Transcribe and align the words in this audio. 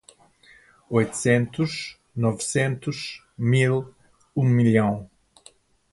Oitocentos, 0.89 1.99
novecentos, 2.17 3.23
mil, 3.37 3.93
um 4.35 4.43
milhão 4.45 5.07